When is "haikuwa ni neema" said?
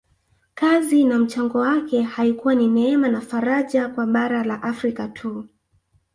2.01-3.07